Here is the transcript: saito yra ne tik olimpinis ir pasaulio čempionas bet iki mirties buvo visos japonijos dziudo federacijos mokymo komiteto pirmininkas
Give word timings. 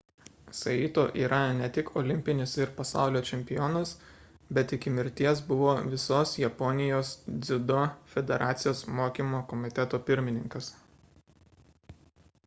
saito 0.59 1.01
yra 1.23 1.39
ne 1.57 1.67
tik 1.73 1.89
olimpinis 2.01 2.55
ir 2.63 2.71
pasaulio 2.79 3.21
čempionas 3.31 3.91
bet 4.59 4.73
iki 4.79 4.93
mirties 4.95 5.43
buvo 5.51 5.75
visos 5.93 6.33
japonijos 6.45 7.11
dziudo 7.43 7.83
federacijos 8.17 8.83
mokymo 9.03 9.43
komiteto 9.55 10.01
pirmininkas 10.11 10.75